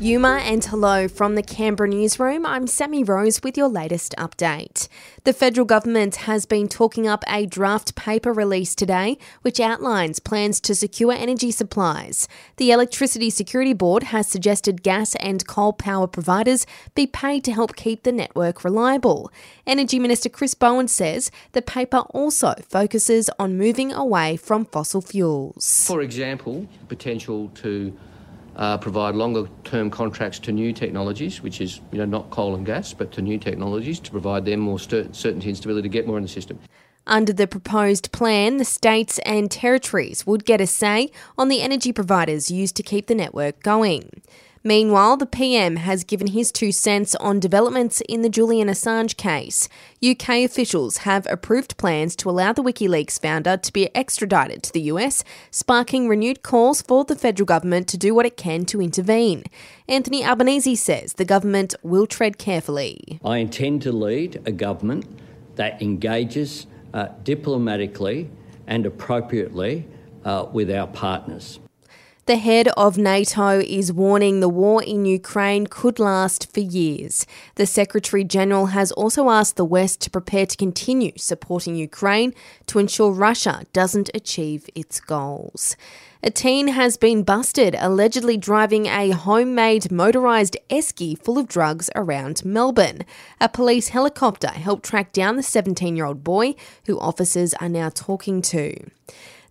Yuma 0.00 0.40
and 0.42 0.64
hello 0.64 1.06
from 1.06 1.34
the 1.34 1.42
Canberra 1.42 1.88
newsroom. 1.88 2.46
I'm 2.46 2.66
Sammy 2.66 3.04
Rose 3.04 3.42
with 3.42 3.58
your 3.58 3.68
latest 3.68 4.14
update. 4.16 4.88
The 5.24 5.34
federal 5.34 5.66
government 5.66 6.16
has 6.16 6.46
been 6.46 6.66
talking 6.66 7.06
up 7.06 7.22
a 7.28 7.44
draft 7.44 7.94
paper 7.94 8.32
released 8.32 8.78
today 8.78 9.18
which 9.42 9.60
outlines 9.60 10.18
plans 10.18 10.60
to 10.60 10.74
secure 10.74 11.12
energy 11.12 11.50
supplies. 11.50 12.26
The 12.56 12.70
Electricity 12.70 13.28
Security 13.28 13.74
Board 13.74 14.04
has 14.04 14.26
suggested 14.26 14.82
gas 14.82 15.14
and 15.16 15.46
coal 15.46 15.74
power 15.74 16.06
providers 16.06 16.66
be 16.94 17.06
paid 17.06 17.44
to 17.44 17.52
help 17.52 17.76
keep 17.76 18.02
the 18.02 18.12
network 18.12 18.64
reliable. 18.64 19.30
Energy 19.66 19.98
Minister 19.98 20.30
Chris 20.30 20.54
Bowen 20.54 20.88
says 20.88 21.30
the 21.52 21.62
paper 21.62 21.98
also 22.10 22.54
focuses 22.66 23.28
on 23.38 23.58
moving 23.58 23.92
away 23.92 24.36
from 24.36 24.64
fossil 24.64 25.02
fuels. 25.02 25.84
For 25.86 26.00
example, 26.00 26.66
potential 26.88 27.50
to 27.56 27.96
uh, 28.56 28.78
provide 28.78 29.14
longer 29.14 29.48
term 29.64 29.90
contracts 29.90 30.38
to 30.40 30.52
new 30.52 30.72
technologies, 30.72 31.42
which 31.42 31.60
is 31.60 31.80
you 31.92 31.98
know 31.98 32.04
not 32.04 32.30
coal 32.30 32.54
and 32.54 32.66
gas, 32.66 32.92
but 32.92 33.12
to 33.12 33.22
new 33.22 33.38
technologies 33.38 34.00
to 34.00 34.10
provide 34.10 34.44
them 34.44 34.60
more 34.60 34.78
cer- 34.78 35.12
certainty 35.12 35.48
and 35.48 35.56
stability 35.56 35.88
to 35.88 35.92
get 35.92 36.06
more 36.06 36.16
in 36.16 36.22
the 36.22 36.28
system. 36.28 36.58
Under 37.08 37.32
the 37.32 37.46
proposed 37.46 38.10
plan, 38.10 38.56
the 38.56 38.64
states 38.64 39.20
and 39.20 39.48
territories 39.48 40.26
would 40.26 40.44
get 40.44 40.60
a 40.60 40.66
say 40.66 41.10
on 41.38 41.48
the 41.48 41.60
energy 41.60 41.92
providers 41.92 42.50
used 42.50 42.74
to 42.76 42.82
keep 42.82 43.06
the 43.06 43.14
network 43.14 43.62
going. 43.62 44.22
Meanwhile, 44.66 45.18
the 45.18 45.26
PM 45.26 45.76
has 45.76 46.02
given 46.02 46.26
his 46.26 46.50
two 46.50 46.72
cents 46.72 47.14
on 47.14 47.38
developments 47.38 48.00
in 48.08 48.22
the 48.22 48.28
Julian 48.28 48.66
Assange 48.66 49.16
case. 49.16 49.68
UK 50.04 50.44
officials 50.44 50.96
have 51.08 51.24
approved 51.30 51.76
plans 51.76 52.16
to 52.16 52.28
allow 52.28 52.52
the 52.52 52.64
WikiLeaks 52.64 53.20
founder 53.20 53.56
to 53.58 53.72
be 53.72 53.94
extradited 53.94 54.64
to 54.64 54.72
the 54.72 54.80
US, 54.90 55.22
sparking 55.52 56.08
renewed 56.08 56.42
calls 56.42 56.82
for 56.82 57.04
the 57.04 57.14
federal 57.14 57.46
government 57.46 57.86
to 57.86 57.96
do 57.96 58.12
what 58.12 58.26
it 58.26 58.36
can 58.36 58.64
to 58.64 58.82
intervene. 58.82 59.44
Anthony 59.86 60.24
Albanese 60.24 60.74
says 60.74 61.12
the 61.12 61.24
government 61.24 61.76
will 61.84 62.08
tread 62.08 62.36
carefully. 62.36 63.20
I 63.24 63.36
intend 63.36 63.82
to 63.82 63.92
lead 63.92 64.42
a 64.46 64.50
government 64.50 65.06
that 65.54 65.80
engages 65.80 66.66
uh, 66.92 67.10
diplomatically 67.22 68.28
and 68.66 68.84
appropriately 68.84 69.86
uh, 70.24 70.48
with 70.52 70.72
our 70.72 70.88
partners. 70.88 71.60
The 72.26 72.38
head 72.38 72.66
of 72.76 72.98
NATO 72.98 73.60
is 73.60 73.92
warning 73.92 74.40
the 74.40 74.48
war 74.48 74.82
in 74.82 75.04
Ukraine 75.04 75.68
could 75.68 76.00
last 76.00 76.52
for 76.52 76.58
years. 76.58 77.24
The 77.54 77.66
Secretary 77.66 78.24
General 78.24 78.66
has 78.66 78.90
also 78.90 79.30
asked 79.30 79.54
the 79.54 79.64
West 79.64 80.00
to 80.00 80.10
prepare 80.10 80.44
to 80.44 80.56
continue 80.56 81.12
supporting 81.16 81.76
Ukraine 81.76 82.34
to 82.66 82.80
ensure 82.80 83.12
Russia 83.12 83.62
doesn't 83.72 84.10
achieve 84.12 84.68
its 84.74 84.98
goals. 84.98 85.76
A 86.20 86.30
teen 86.32 86.66
has 86.66 86.96
been 86.96 87.22
busted 87.22 87.76
allegedly 87.78 88.36
driving 88.36 88.86
a 88.86 89.10
homemade 89.10 89.84
motorised 89.84 90.56
esky 90.68 91.16
full 91.16 91.38
of 91.38 91.46
drugs 91.46 91.90
around 91.94 92.44
Melbourne. 92.44 93.04
A 93.40 93.48
police 93.48 93.90
helicopter 93.90 94.48
helped 94.48 94.84
track 94.84 95.12
down 95.12 95.36
the 95.36 95.44
17 95.44 95.94
year 95.94 96.06
old 96.06 96.24
boy, 96.24 96.56
who 96.86 96.98
officers 96.98 97.54
are 97.54 97.68
now 97.68 97.88
talking 97.88 98.42
to. 98.42 98.74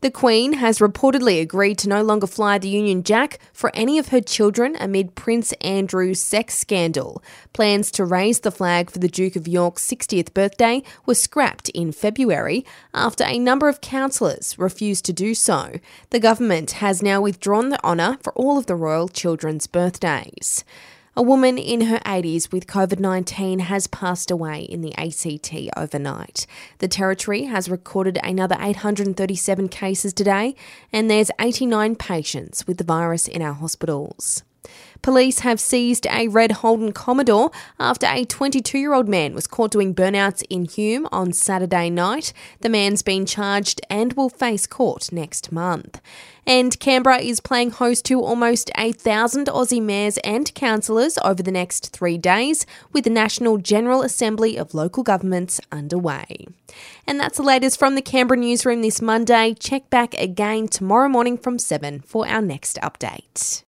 The 0.05 0.11
Queen 0.11 0.53
has 0.53 0.77
reportedly 0.77 1.41
agreed 1.41 1.79
to 1.79 1.89
no 1.89 2.03
longer 2.03 2.27
fly 2.27 2.59
the 2.59 2.69
Union 2.69 3.01
Jack 3.01 3.39
for 3.51 3.71
any 3.73 3.97
of 3.97 4.09
her 4.09 4.21
children 4.21 4.77
amid 4.79 5.15
Prince 5.15 5.51
Andrew's 5.61 6.21
sex 6.21 6.53
scandal. 6.53 7.23
Plans 7.53 7.89
to 7.93 8.05
raise 8.05 8.41
the 8.41 8.51
flag 8.51 8.91
for 8.91 8.99
the 8.99 9.07
Duke 9.07 9.35
of 9.35 9.47
York's 9.47 9.83
60th 9.83 10.31
birthday 10.35 10.83
were 11.07 11.15
scrapped 11.15 11.69
in 11.69 11.91
February 11.91 12.63
after 12.93 13.23
a 13.23 13.39
number 13.39 13.67
of 13.67 13.81
councillors 13.81 14.59
refused 14.59 15.05
to 15.05 15.11
do 15.11 15.33
so. 15.33 15.79
The 16.11 16.19
government 16.19 16.73
has 16.73 17.01
now 17.01 17.19
withdrawn 17.19 17.69
the 17.69 17.83
honour 17.83 18.19
for 18.21 18.31
all 18.33 18.59
of 18.59 18.67
the 18.67 18.75
royal 18.75 19.07
children's 19.07 19.65
birthdays. 19.65 20.63
A 21.17 21.21
woman 21.21 21.57
in 21.57 21.81
her 21.81 21.99
80s 21.99 22.51
with 22.51 22.67
COVID 22.67 22.99
19 22.99 23.59
has 23.59 23.87
passed 23.87 24.29
away 24.29 24.63
in 24.63 24.81
the 24.81 24.93
ACT 24.95 25.55
overnight. 25.77 26.45
The 26.79 26.89
Territory 26.89 27.43
has 27.43 27.69
recorded 27.69 28.19
another 28.21 28.57
837 28.59 29.69
cases 29.69 30.11
today, 30.11 30.55
and 30.91 31.09
there's 31.09 31.31
89 31.39 31.95
patients 31.95 32.67
with 32.67 32.79
the 32.79 32.83
virus 32.83 33.29
in 33.29 33.41
our 33.41 33.53
hospitals. 33.53 34.43
Police 35.01 35.39
have 35.39 35.59
seized 35.59 36.07
a 36.07 36.27
red 36.29 36.51
Holden 36.51 36.91
Commodore 36.91 37.51
after 37.79 38.07
a 38.07 38.25
22 38.25 38.79
year 38.79 38.93
old 38.93 39.07
man 39.07 39.35
was 39.35 39.45
caught 39.45 39.69
doing 39.69 39.93
burnouts 39.93 40.43
in 40.49 40.65
Hume 40.65 41.07
on 41.11 41.31
Saturday 41.31 41.91
night. 41.91 42.33
The 42.61 42.69
man's 42.69 43.03
been 43.03 43.27
charged 43.27 43.81
and 43.87 44.13
will 44.13 44.29
face 44.29 44.65
court 44.65 45.11
next 45.11 45.51
month. 45.51 46.01
And 46.47 46.79
Canberra 46.79 47.19
is 47.19 47.39
playing 47.39 47.71
host 47.71 48.05
to 48.05 48.19
almost 48.21 48.71
a 48.77 48.91
thousand 48.91 49.47
Aussie 49.47 49.81
mayors 49.81 50.17
and 50.23 50.53
councillors 50.53 51.17
over 51.23 51.41
the 51.41 51.51
next 51.51 51.91
three 51.91 52.17
days, 52.17 52.65
with 52.91 53.03
the 53.03 53.09
National 53.09 53.57
General 53.57 54.01
Assembly 54.01 54.57
of 54.57 54.73
Local 54.73 55.03
Governments 55.03 55.61
underway. 55.71 56.47
And 57.07 57.19
that's 57.19 57.37
the 57.37 57.43
latest 57.43 57.79
from 57.79 57.95
the 57.95 58.01
Canberra 58.01 58.39
newsroom 58.39 58.81
this 58.81 59.01
Monday. 59.01 59.53
Check 59.53 59.89
back 59.89 60.13
again 60.15 60.67
tomorrow 60.67 61.09
morning 61.09 61.37
from 61.37 61.57
7 61.57 62.01
for 62.01 62.27
our 62.27 62.41
next 62.41 62.77
update. 62.81 63.63